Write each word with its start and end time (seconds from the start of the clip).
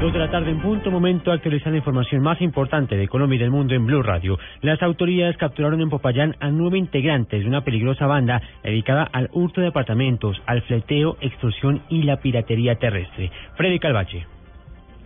Dos 0.00 0.12
de 0.12 0.18
la 0.18 0.30
tarde 0.30 0.50
en 0.50 0.60
punto, 0.60 0.90
momento 0.90 1.30
de 1.30 1.36
actualizar 1.36 1.72
la 1.72 1.78
información 1.78 2.22
más 2.22 2.42
importante 2.42 2.96
de 2.96 3.08
Colombia 3.08 3.36
y 3.36 3.38
del 3.38 3.50
mundo 3.50 3.74
en 3.74 3.86
Blue 3.86 4.02
Radio. 4.02 4.38
Las 4.60 4.82
autoridades 4.82 5.38
capturaron 5.38 5.80
en 5.80 5.88
Popayán 5.88 6.36
a 6.38 6.50
nueve 6.50 6.76
integrantes 6.76 7.40
de 7.40 7.48
una 7.48 7.64
peligrosa 7.64 8.06
banda 8.06 8.42
dedicada 8.62 9.08
al 9.10 9.30
hurto 9.32 9.62
de 9.62 9.68
apartamentos, 9.68 10.40
al 10.44 10.60
fleteo, 10.62 11.16
extorsión 11.22 11.80
y 11.88 12.02
la 12.02 12.18
piratería 12.18 12.74
terrestre. 12.74 13.32
Freddy 13.56 13.78
Calvache. 13.78 14.26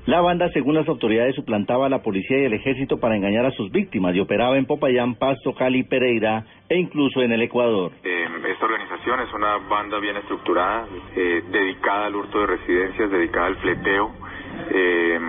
La 0.06 0.22
banda, 0.22 0.48
según 0.48 0.74
las 0.74 0.88
autoridades, 0.88 1.36
suplantaba 1.36 1.86
a 1.86 1.88
la 1.88 2.02
policía 2.02 2.38
y 2.38 2.46
el 2.46 2.54
ejército 2.54 2.98
para 2.98 3.14
engañar 3.14 3.46
a 3.46 3.52
sus 3.52 3.70
víctimas 3.70 4.16
y 4.16 4.20
operaba 4.20 4.59
en 4.59 4.66
Popayán, 4.66 5.14
Pasto, 5.14 5.54
Cali, 5.54 5.84
Pereira 5.84 6.45
e 6.68 6.76
incluso 6.76 7.22
en 7.22 7.30
el 7.30 7.42
Ecuador. 7.42 7.92
Eh, 8.02 8.26
esta 8.50 8.64
organización 8.64 9.20
es 9.20 9.32
una 9.34 9.59
banda 9.68 10.00
bien 10.00 10.16
estructurada, 10.16 10.86
eh, 11.14 11.42
dedicada 11.52 12.06
al 12.06 12.16
hurto 12.16 12.40
de 12.40 12.46
residencias, 12.46 13.10
dedicada 13.10 13.46
al 13.46 13.56
fleteo, 13.56 14.10
eh, 14.70 15.20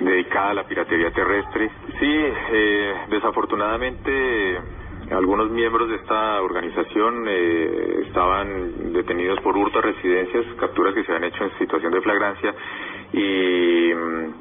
dedicada 0.00 0.50
a 0.50 0.54
la 0.54 0.64
piratería 0.64 1.10
terrestre. 1.10 1.70
Sí, 1.98 2.24
eh, 2.52 2.94
desafortunadamente 3.08 4.58
algunos 5.10 5.50
miembros 5.50 5.88
de 5.88 5.96
esta 5.96 6.42
organización 6.42 7.24
eh, 7.28 8.02
estaban 8.06 8.92
detenidos 8.92 9.40
por 9.40 9.56
hurto 9.56 9.78
a 9.78 9.82
residencias, 9.82 10.44
capturas 10.58 10.94
que 10.94 11.04
se 11.04 11.12
han 11.12 11.24
hecho 11.24 11.44
en 11.44 11.58
situación 11.58 11.92
de 11.92 12.00
flagrancia 12.02 12.54
y 13.12 13.94
mm, 13.94 14.34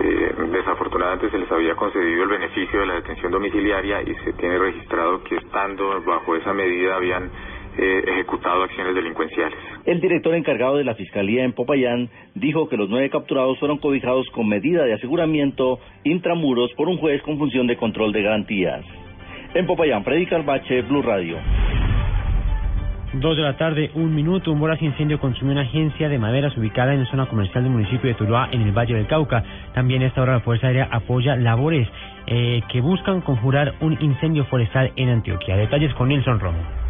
eh, 0.00 0.34
desafortunadamente 0.50 1.30
se 1.30 1.38
les 1.38 1.50
había 1.50 1.74
concedido 1.74 2.22
el 2.22 2.28
beneficio 2.28 2.80
de 2.80 2.86
la 2.86 2.94
detención 2.94 3.32
domiciliaria 3.32 4.02
y 4.02 4.14
se 4.24 4.32
tiene 4.34 4.58
registrado 4.58 5.22
que 5.24 5.36
estando 5.36 6.02
bajo 6.02 6.36
esa 6.36 6.52
medida 6.52 6.96
habían 6.96 7.30
eh, 7.78 8.04
ejecutado 8.06 8.62
acciones 8.62 8.94
delincuenciales. 8.94 9.58
El 9.84 10.00
director 10.00 10.34
encargado 10.34 10.76
de 10.76 10.84
la 10.84 10.94
Fiscalía 10.94 11.44
en 11.44 11.52
Popayán 11.52 12.08
dijo 12.34 12.68
que 12.68 12.76
los 12.76 12.88
nueve 12.88 13.10
capturados 13.10 13.58
fueron 13.58 13.78
cobijados 13.78 14.28
con 14.30 14.48
medida 14.48 14.84
de 14.84 14.94
aseguramiento 14.94 15.78
intramuros 16.04 16.72
por 16.74 16.88
un 16.88 16.98
juez 16.98 17.22
con 17.22 17.38
función 17.38 17.66
de 17.66 17.76
control 17.76 18.12
de 18.12 18.22
garantías. 18.22 18.84
En 19.54 19.66
Popayán, 19.66 20.04
Freddy 20.04 20.26
Calvache, 20.26 20.82
Blue 20.82 21.02
Radio. 21.02 21.38
Dos 23.14 23.36
de 23.36 23.42
la 23.42 23.56
tarde, 23.56 23.90
un 23.94 24.14
minuto, 24.14 24.52
un 24.52 24.60
voraz 24.60 24.82
incendio 24.82 25.18
consumió 25.18 25.52
una 25.52 25.62
agencia 25.62 26.08
de 26.08 26.18
maderas 26.18 26.54
ubicada 26.58 26.92
en 26.92 27.04
la 27.04 27.10
zona 27.10 27.26
comercial 27.26 27.62
del 27.62 27.72
municipio 27.72 28.10
de 28.10 28.14
Tuluá, 28.14 28.48
en 28.52 28.60
el 28.60 28.72
Valle 28.72 28.94
del 28.94 29.06
Cauca. 29.06 29.42
También 29.72 30.02
a 30.02 30.06
esta 30.06 30.20
hora 30.20 30.34
la 30.34 30.40
Fuerza 30.40 30.66
Aérea 30.66 30.88
apoya 30.90 31.36
labores 31.36 31.88
eh, 32.26 32.60
que 32.68 32.82
buscan 32.82 33.22
conjurar 33.22 33.74
un 33.80 33.96
incendio 34.00 34.44
forestal 34.44 34.92
en 34.96 35.08
Antioquia. 35.08 35.56
Detalles 35.56 35.94
con 35.94 36.08
Nelson 36.08 36.40
Romo. 36.40 36.85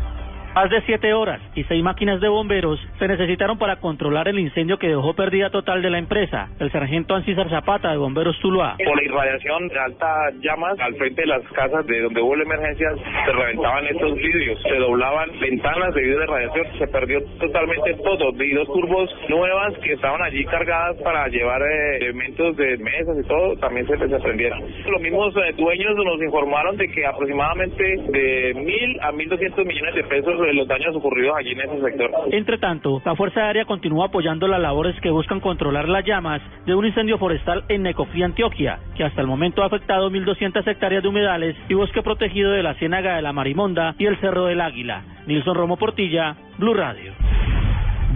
Más 0.56 0.70
de 0.70 0.80
siete 0.86 1.12
horas 1.12 1.38
y 1.54 1.64
seis 1.64 1.84
máquinas 1.84 2.18
de 2.18 2.28
bomberos 2.28 2.80
se 2.98 3.06
necesitaron 3.06 3.58
para 3.58 3.76
controlar 3.76 4.26
el 4.26 4.38
incendio 4.38 4.78
que 4.78 4.88
dejó 4.88 5.12
pérdida 5.12 5.50
total 5.50 5.82
de 5.82 5.90
la 5.90 5.98
empresa. 5.98 6.48
El 6.58 6.72
sargento 6.72 7.14
Ancísar 7.14 7.50
Zapata 7.50 7.90
de 7.90 7.98
Bomberos 7.98 8.40
Tuluá. 8.40 8.74
Por 8.82 8.96
la 8.96 9.04
irradiación 9.04 9.68
de 9.68 9.78
altas 9.78 10.34
llamas 10.40 10.80
al 10.80 10.94
frente 10.94 11.20
de 11.20 11.26
las 11.26 11.42
casas 11.52 11.86
de 11.86 12.00
donde 12.00 12.22
hubo 12.22 12.34
la 12.36 12.44
emergencia 12.44 12.88
se 13.26 13.32
reventaban 13.32 13.84
estos 13.84 14.14
vidrios, 14.14 14.58
se 14.62 14.76
doblaban 14.76 15.28
ventanas 15.38 15.92
debido 15.92 16.22
a 16.22 16.24
la 16.24 16.32
radiación, 16.32 16.78
se 16.78 16.86
perdió 16.86 17.22
totalmente 17.38 17.92
todo. 18.02 18.32
Vi 18.32 18.54
dos 18.54 18.66
turbos 18.68 19.10
nuevas 19.28 19.74
que 19.80 19.92
estaban 19.92 20.22
allí 20.22 20.42
cargadas 20.46 20.96
para 21.02 21.28
llevar 21.28 21.60
eh, 21.60 21.96
elementos 21.98 22.56
de 22.56 22.78
mesas 22.78 23.14
y 23.22 23.28
todo, 23.28 23.56
también 23.56 23.86
se 23.86 23.96
desprendieron. 23.98 24.64
Los 24.86 25.02
mismos 25.02 25.36
eh, 25.36 25.52
dueños 25.54 25.96
nos 25.96 26.22
informaron 26.22 26.78
de 26.78 26.88
que 26.88 27.04
aproximadamente 27.04 27.84
de 28.08 28.54
mil 28.54 29.00
a 29.02 29.12
mil 29.12 29.28
doscientos 29.28 29.66
millones 29.66 29.94
de 29.96 30.04
pesos 30.04 30.45
los 30.54 30.68
daños 30.68 30.94
ocurridos 30.94 31.36
allí 31.36 31.52
en 31.52 31.60
ese 31.60 31.80
sector. 31.80 32.10
Entre 32.30 32.58
tanto, 32.58 33.00
la 33.04 33.14
Fuerza 33.14 33.46
Aérea 33.46 33.64
continúa 33.64 34.06
apoyando 34.06 34.48
las 34.48 34.60
labores 34.60 34.98
que 35.00 35.10
buscan 35.10 35.40
controlar 35.40 35.88
las 35.88 36.04
llamas 36.04 36.42
de 36.66 36.74
un 36.74 36.86
incendio 36.86 37.18
forestal 37.18 37.64
en 37.68 37.82
Necoclí, 37.82 38.22
Antioquia, 38.22 38.78
que 38.96 39.04
hasta 39.04 39.20
el 39.20 39.26
momento 39.26 39.62
ha 39.62 39.66
afectado 39.66 40.10
1.200 40.10 40.66
hectáreas 40.66 41.02
de 41.02 41.08
humedales 41.08 41.56
y 41.68 41.74
bosque 41.74 42.02
protegido 42.02 42.50
de 42.52 42.62
la 42.62 42.74
Ciénaga 42.74 43.16
de 43.16 43.22
la 43.22 43.32
Marimonda 43.32 43.94
y 43.98 44.06
el 44.06 44.16
Cerro 44.18 44.46
del 44.46 44.60
Águila. 44.60 45.02
Nilson 45.26 45.54
Romo 45.54 45.76
Portilla, 45.76 46.36
Blue 46.58 46.74
Radio. 46.74 47.12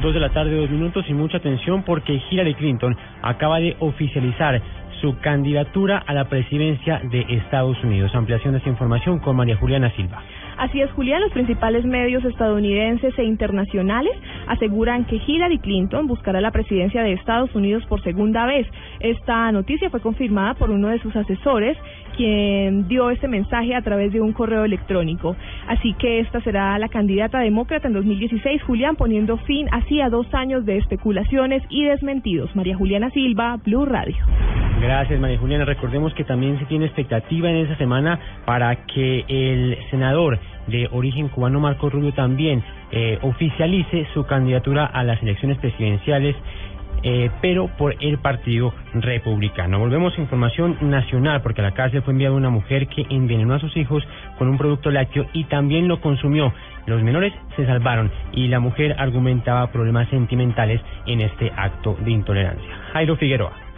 Dos 0.01 0.15
de 0.15 0.21
la 0.21 0.31
tarde, 0.31 0.57
dos 0.57 0.71
minutos 0.71 1.05
y 1.09 1.13
mucha 1.13 1.37
atención 1.37 1.83
porque 1.83 2.23
Hillary 2.31 2.55
Clinton 2.55 2.97
acaba 3.21 3.61
de 3.61 3.77
oficializar 3.81 4.63
su 5.01 5.19
candidatura 5.21 6.03
a 6.07 6.15
la 6.15 6.29
presidencia 6.29 7.01
de 7.11 7.25
Estados 7.29 7.83
Unidos. 7.83 8.15
Ampliación 8.15 8.53
de 8.53 8.59
esta 8.59 8.71
información 8.71 9.19
con 9.19 9.37
María 9.37 9.57
Juliana 9.57 9.91
Silva. 9.97 10.23
Así 10.61 10.79
es, 10.83 10.91
Julián, 10.93 11.23
los 11.23 11.33
principales 11.33 11.87
medios 11.87 12.23
estadounidenses 12.23 13.19
e 13.19 13.25
internacionales 13.25 14.13
aseguran 14.47 15.07
que 15.07 15.17
Hillary 15.17 15.59
Clinton 15.59 16.07
buscará 16.07 16.43
la 16.43 16.51
presidencia 16.51 17.03
de 17.03 17.15
Estados 17.15 17.55
Unidos 17.55 17.83
por 17.87 18.03
segunda 18.03 18.45
vez. 18.45 18.67
Esta 19.01 19.51
noticia 19.53 19.89
fue 19.89 20.01
confirmada 20.01 20.53
por 20.53 20.71
uno 20.71 20.89
de 20.89 20.99
sus 20.99 21.17
asesores, 21.17 21.79
quien 22.15 22.89
dio 22.89 23.09
este 23.09 23.27
mensaje 23.27 23.75
a 23.75 23.81
través 23.81 24.13
de 24.13 24.21
un 24.21 24.35
correo 24.35 24.67
electrónico. 24.67 25.35
Así 25.67 25.95
que 25.95 26.21
esta 26.21 26.43
será 26.43 26.79
la 26.79 26.89
candidata 26.89 27.39
demócrata 27.39 27.89
en 27.89 27.95
2016, 27.95 28.63
Julián, 28.63 28.97
poniendo 28.97 29.39
fin 29.39 29.67
así 29.73 30.03
a 30.03 30.11
dos 30.11 30.27
años 30.35 30.67
de 30.67 30.77
especulaciones 30.77 31.63
y 31.71 31.85
desmentidos. 31.85 32.55
María 32.55 32.77
Juliana 32.77 33.09
Silva, 33.13 33.57
Blue 33.65 33.87
Radio. 33.87 34.17
Gracias, 34.81 35.21
María 35.21 35.39
Juliana. 35.39 35.65
Recordemos 35.67 36.15
que 36.15 36.25
también 36.25 36.59
se 36.59 36.65
tiene 36.65 36.87
expectativa 36.87 37.51
en 37.51 37.57
esa 37.57 37.77
semana 37.77 38.19
para 38.47 38.87
que 38.87 39.25
el 39.29 39.77
senador 39.91 40.39
de 40.69 40.89
origen 40.91 41.29
cubano 41.29 41.61
Marco 41.61 41.91
Rubio 41.91 42.13
también 42.15 42.63
eh, 42.91 43.19
oficialice 43.23 44.07
su 44.15 44.25
candidatura 44.25 44.87
a 44.87 45.05
las 45.05 45.23
elecciones 45.23 45.59
presidenciales 45.59 46.35
eh, 47.03 47.31
pero 47.41 47.69
por 47.79 47.95
el 48.01 48.19
Partido 48.19 48.75
Republicano. 48.93 49.79
Volvemos 49.79 50.17
a 50.17 50.21
información 50.21 50.77
nacional, 50.83 51.41
porque 51.41 51.63
a 51.63 51.65
la 51.65 51.73
cárcel 51.73 52.03
fue 52.03 52.13
enviada 52.13 52.35
una 52.35 52.51
mujer 52.51 52.89
que 52.89 53.07
envenenó 53.09 53.55
a 53.55 53.59
sus 53.59 53.75
hijos 53.77 54.03
con 54.39 54.49
un 54.49 54.59
producto 54.59 54.91
lácteo 54.91 55.27
y 55.33 55.45
también 55.45 55.89
lo 55.89 56.01
consumió. 56.01 56.53
Los 56.87 57.03
menores 57.03 57.33
se 57.57 57.65
salvaron 57.65 58.11
y 58.33 58.49
la 58.49 58.61
mujer 58.61 58.97
argumentaba 58.99 59.71
problemas 59.73 60.09
sentimentales 60.11 60.81
en 61.07 61.23
este 61.23 61.51
acto 61.57 61.97
de 62.01 62.11
intolerancia. 62.11 62.69
Jairo 62.93 63.17
Figueroa. 63.17 63.70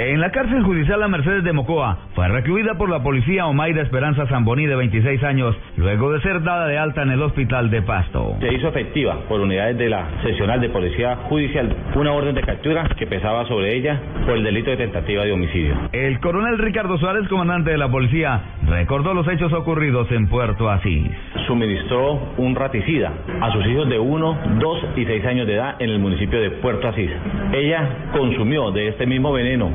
En 0.00 0.18
la 0.18 0.30
cárcel 0.30 0.62
judicial 0.62 0.98
La 0.98 1.08
Mercedes 1.08 1.44
de 1.44 1.52
Mocoa 1.52 1.98
fue 2.14 2.26
recluida 2.26 2.72
por 2.78 2.88
la 2.88 3.02
policía 3.02 3.44
Omaira 3.44 3.82
Esperanza 3.82 4.26
Zamboní 4.28 4.64
de 4.64 4.74
26 4.74 5.22
años, 5.24 5.54
luego 5.76 6.10
de 6.10 6.22
ser 6.22 6.42
dada 6.42 6.66
de 6.68 6.78
alta 6.78 7.02
en 7.02 7.10
el 7.10 7.20
hospital 7.20 7.68
de 7.68 7.82
Pasto. 7.82 8.34
Se 8.40 8.50
hizo 8.50 8.68
efectiva 8.68 9.18
por 9.28 9.42
unidades 9.42 9.76
de 9.76 9.90
la 9.90 10.08
seccional 10.22 10.58
de 10.62 10.70
policía 10.70 11.16
judicial 11.28 11.76
una 11.94 12.12
orden 12.12 12.34
de 12.34 12.40
captura 12.40 12.88
que 12.98 13.06
pesaba 13.06 13.46
sobre 13.46 13.76
ella 13.76 14.00
por 14.24 14.38
el 14.38 14.42
delito 14.42 14.70
de 14.70 14.78
tentativa 14.78 15.22
de 15.22 15.32
homicidio. 15.32 15.74
El 15.92 16.18
coronel 16.20 16.56
Ricardo 16.56 16.96
Suárez, 16.96 17.28
comandante 17.28 17.70
de 17.70 17.76
la 17.76 17.90
policía, 17.90 18.40
recordó 18.66 19.14
los 19.14 19.26
hechos 19.28 19.52
ocurridos 19.52 20.10
en 20.12 20.28
Puerto 20.28 20.70
Asís. 20.70 21.10
Suministró 21.46 22.20
un 22.36 22.54
raticida 22.54 23.12
a 23.40 23.52
sus 23.52 23.66
hijos 23.66 23.88
de 23.88 23.98
1, 23.98 24.38
2 24.58 24.84
y 24.96 25.04
6 25.04 25.24
años 25.26 25.46
de 25.46 25.54
edad 25.54 25.76
en 25.78 25.90
el 25.90 25.98
municipio 25.98 26.40
de 26.40 26.50
Puerto 26.50 26.88
Asís. 26.88 27.10
Ella 27.52 27.88
consumió 28.12 28.70
de 28.70 28.88
este 28.88 29.06
mismo 29.06 29.32
veneno 29.32 29.70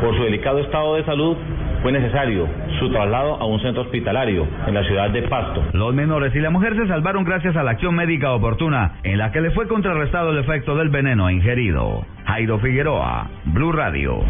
por 0.00 0.16
su 0.16 0.24
delicado 0.24 0.58
estado 0.58 0.94
de 0.94 1.04
salud, 1.04 1.36
fue 1.82 1.92
necesario 1.92 2.46
su 2.78 2.90
traslado 2.90 3.36
a 3.36 3.46
un 3.46 3.60
centro 3.60 3.82
hospitalario 3.82 4.46
en 4.66 4.74
la 4.74 4.84
ciudad 4.84 5.10
de 5.10 5.22
Pasto. 5.22 5.62
Los 5.72 5.94
menores 5.94 6.34
y 6.34 6.40
la 6.40 6.50
mujer 6.50 6.74
se 6.76 6.86
salvaron 6.86 7.24
gracias 7.24 7.56
a 7.56 7.62
la 7.62 7.72
acción 7.72 7.94
médica 7.94 8.32
oportuna 8.32 8.94
en 9.02 9.18
la 9.18 9.30
que 9.32 9.40
le 9.40 9.50
fue 9.50 9.68
contrarrestado 9.68 10.30
el 10.30 10.38
efecto 10.38 10.76
del 10.76 10.88
veneno 10.88 11.30
ingerido. 11.30 12.04
Jairo 12.24 12.58
Figueroa, 12.58 13.28
Blue 13.46 13.72
Radio. 13.72 14.20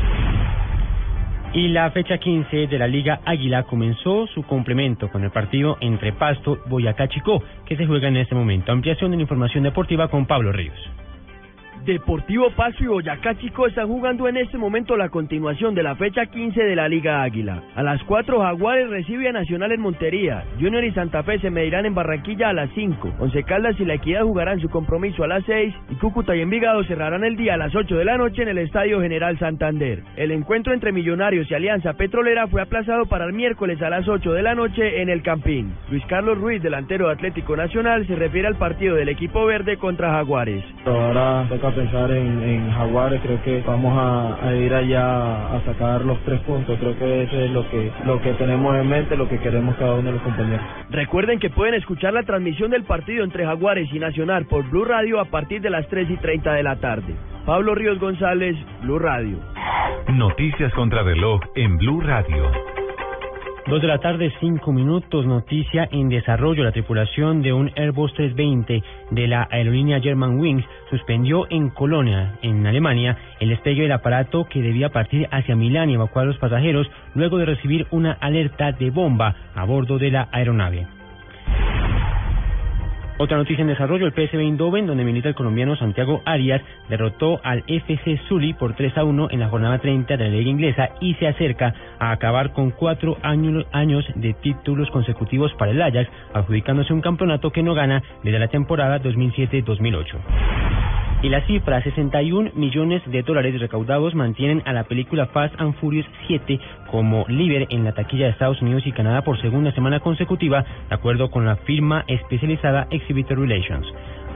Y 1.52 1.67
la 1.67 1.91
fecha 1.91 2.19
15 2.19 2.69
de 2.69 2.79
la 2.79 2.87
Liga 2.87 3.20
Águila 3.25 3.64
comenzó 3.64 4.29
su 4.29 4.44
complemento 4.44 5.08
con 5.11 5.25
el 5.25 5.32
partido 5.32 5.79
entre 5.81 6.12
Pasto 6.12 6.61
Boyacá 6.67 7.08
Chicó, 7.08 7.43
que 7.67 7.76
se 7.76 7.87
juega 7.87 8.06
en 8.06 8.19
este 8.19 8.37
momento. 8.37 8.70
Ampliación 8.70 9.11
de 9.11 9.17
la 9.17 9.23
información 9.23 9.64
deportiva 9.64 10.06
con 10.06 10.26
Pablo 10.26 10.52
Ríos. 10.52 10.79
Deportivo 11.85 12.50
Paso 12.50 12.85
y 12.85 12.87
Boyacá 12.87 13.38
Chico 13.38 13.67
están 13.67 13.88
jugando 13.88 14.29
en 14.29 14.37
este 14.37 14.59
momento 14.59 14.99
la 14.99 15.09
continuación 15.09 15.75
de 15.75 15.82
la 15.82 15.97
fecha 15.97 16.27
15 16.27 16.62
de 16.62 16.77
la 16.77 16.88
Liga 16.88 17.23
Águila. 17.23 17.62
A 17.75 17.82
las 17.82 18.03
4 18.05 18.38
Jaguares 18.38 18.91
recibe 18.91 19.29
a 19.29 19.32
Nacional 19.32 19.73
en 19.73 19.81
Montería. 19.81 20.44
Junior 20.61 20.85
y 20.85 20.93
Santa 20.93 21.23
Fe 21.23 21.38
se 21.38 21.50
medirán 21.50 21.87
en 21.87 21.94
Barranquilla 21.94 22.50
a 22.50 22.53
las 22.53 22.69
5. 22.75 23.15
Once 23.19 23.43
Caldas 23.44 23.81
y 23.81 23.87
La 23.87 23.94
Equidad 23.94 24.25
jugarán 24.25 24.61
su 24.61 24.69
compromiso 24.69 25.25
a 25.25 25.29
las 25.29 25.43
6 25.44 25.75
y 25.88 25.94
Cúcuta 25.94 26.37
y 26.37 26.43
Envigado 26.43 26.85
cerrarán 26.85 27.25
el 27.25 27.37
día 27.37 27.55
a 27.55 27.56
las 27.56 27.75
8 27.75 27.97
de 27.97 28.05
la 28.05 28.19
noche 28.19 28.43
en 28.43 28.49
el 28.49 28.59
Estadio 28.59 29.00
General 29.00 29.38
Santander. 29.38 30.03
El 30.17 30.32
encuentro 30.32 30.75
entre 30.75 30.93
Millonarios 30.93 31.50
y 31.50 31.55
Alianza 31.55 31.94
Petrolera 31.94 32.47
fue 32.47 32.61
aplazado 32.61 33.06
para 33.06 33.25
el 33.25 33.32
miércoles 33.32 33.81
a 33.81 33.88
las 33.88 34.06
8 34.06 34.32
de 34.32 34.43
la 34.43 34.55
noche 34.55 35.00
en 35.00 35.09
el 35.09 35.23
Campín. 35.23 35.73
Luis 35.91 36.05
Carlos 36.06 36.37
Ruiz, 36.37 36.62
delantero 36.62 37.06
de 37.06 37.15
Atlético 37.15 37.56
Nacional, 37.56 38.06
se 38.06 38.17
refiere 38.17 38.49
al 38.49 38.56
partido 38.56 38.97
del 38.97 39.09
equipo 39.09 39.47
verde 39.47 39.79
contra 39.79 40.12
Jaguares. 40.12 40.62
Pensar 41.72 42.11
en, 42.11 42.43
en 42.43 42.72
Jaguares, 42.72 43.20
creo 43.22 43.43
que 43.43 43.62
vamos 43.67 43.96
a, 43.96 44.49
a, 44.49 44.55
ir 44.55 44.72
allá 44.72 45.55
a 45.55 45.64
sacar 45.64 46.05
los 46.05 46.19
tres 46.25 46.40
puntos, 46.40 46.78
creo 46.78 46.99
que 46.99 47.22
eso 47.25 47.37
es 47.37 47.50
lo 47.50 47.69
que, 47.70 47.90
lo 48.05 48.20
que 48.20 48.32
tenemos 48.34 48.76
en 48.76 48.88
mente, 48.88 49.17
lo 49.17 49.28
que 49.28 49.38
queremos 49.38 49.76
cada 49.76 49.94
uno 49.94 50.05
de 50.05 50.12
los 50.12 50.22
compañeros. 50.22 50.64
Recuerden 50.90 51.38
que 51.38 51.50
pueden 51.50 51.75
escuchar 51.75 52.12
la 52.12 52.22
transmisión 52.22 52.70
del 52.70 52.84
partido 52.84 53.25
entre 53.25 53.44
Jaguares 53.44 53.88
y 53.93 53.99
Nacional 53.99 54.46
por 54.46 54.69
Blue 54.69 54.84
Radio 54.84 55.20
a 55.20 55.26
partir 55.26 55.61
de 55.61 55.70
las 55.70 55.88
3 55.88 56.11
y 56.11 56.17
30 56.17 56.52
de 56.52 56.62
la 56.62 56.76
tarde. 56.76 57.14
Pablo 57.46 57.75
Ríos 57.75 57.99
González, 57.99 58.56
Blue 58.82 58.99
Radio. 58.99 59.38
Noticias 60.08 60.72
contra 60.75 61.02
reloj 61.02 61.40
en 61.55 61.76
Blue 61.78 62.00
Radio. 62.00 62.69
Dos 63.66 63.82
de 63.82 63.88
la 63.88 63.98
tarde, 63.98 64.32
cinco 64.40 64.72
minutos. 64.72 65.26
Noticia 65.26 65.86
en 65.92 66.08
desarrollo. 66.08 66.64
La 66.64 66.72
tripulación 66.72 67.42
de 67.42 67.52
un 67.52 67.70
Airbus 67.76 68.12
320 68.14 68.82
de 69.10 69.28
la 69.28 69.46
aerolínea 69.50 70.00
Germanwings 70.00 70.64
suspendió 70.88 71.46
en 71.50 71.68
Colonia, 71.68 72.38
en 72.42 72.66
Alemania, 72.66 73.16
el 73.38 73.50
despegue 73.50 73.82
del 73.82 73.92
aparato 73.92 74.46
que 74.46 74.62
debía 74.62 74.88
partir 74.88 75.28
hacia 75.30 75.56
Milán 75.56 75.90
y 75.90 75.94
evacuar 75.94 76.24
a 76.24 76.28
los 76.28 76.38
pasajeros 76.38 76.90
luego 77.14 77.38
de 77.38 77.46
recibir 77.46 77.86
una 77.90 78.12
alerta 78.12 78.72
de 78.72 78.90
bomba 78.90 79.36
a 79.54 79.64
bordo 79.64 79.98
de 79.98 80.10
la 80.10 80.28
aeronave. 80.32 81.00
Otra 83.22 83.37
noticia 83.37 83.61
en 83.61 83.69
desarrollo, 83.69 84.06
el 84.06 84.12
PSV 84.12 84.38
Eindhoven, 84.38 84.87
donde 84.87 85.05
milita 85.05 85.28
el 85.28 85.34
colombiano 85.34 85.76
Santiago 85.76 86.22
Arias, 86.25 86.62
derrotó 86.88 87.38
al 87.44 87.62
FC 87.67 88.19
Zully 88.26 88.55
por 88.55 88.72
3 88.72 88.96
a 88.96 89.05
1 89.05 89.28
en 89.31 89.40
la 89.40 89.50
jornada 89.50 89.78
30 89.78 90.17
de 90.17 90.25
la 90.25 90.31
Liga 90.31 90.49
Inglesa 90.49 90.88
y 91.02 91.12
se 91.17 91.28
acerca 91.28 91.75
a 91.99 92.12
acabar 92.12 92.55
con 92.55 92.70
cuatro 92.70 93.19
años, 93.20 93.67
años 93.72 94.06
de 94.14 94.32
títulos 94.32 94.90
consecutivos 94.90 95.52
para 95.58 95.72
el 95.72 95.82
Ajax, 95.82 96.08
adjudicándose 96.32 96.94
un 96.94 97.02
campeonato 97.02 97.50
que 97.50 97.62
no 97.62 97.75
gana 97.75 98.02
desde 98.25 98.38
la 98.38 98.49
temporada 98.49 99.02
2007-2008. 99.02 100.80
Y 101.22 101.28
la 101.28 101.43
cifra, 101.46 101.82
61 101.82 102.52
millones 102.55 103.02
de 103.05 103.22
dólares 103.22 103.61
recaudados, 103.61 104.14
mantienen 104.14 104.62
a 104.64 104.72
la 104.72 104.84
película 104.84 105.26
Fast 105.26 105.55
and 105.61 105.75
Furious 105.75 106.06
7 106.26 106.58
como 106.90 107.26
líder 107.28 107.67
en 107.69 107.84
la 107.84 107.93
taquilla 107.93 108.25
de 108.25 108.31
Estados 108.31 108.62
Unidos 108.62 108.87
y 108.87 108.93
Canadá 108.93 109.22
por 109.22 109.38
segunda 109.38 109.70
semana 109.72 110.00
consecutiva, 110.00 110.64
de 110.88 110.94
acuerdo 110.94 111.31
con 111.31 111.44
la 111.44 111.56
firma 111.56 112.05
especializada 112.06 112.87
Exhibitor 112.90 113.38
Relations. 113.38 113.87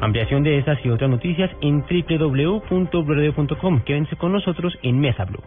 Ampliación 0.03 0.43
de 0.43 0.59
estas 0.59 0.79
y 0.85 0.91
otras 0.91 1.09
noticias 1.09 1.51
en 1.63 1.83
www.blurradio.com. 1.89 3.81
Quédense 3.81 4.17
con 4.17 4.33
nosotros 4.33 4.77
en 4.83 5.01
Mesa 5.01 5.25
Blue. 5.25 5.41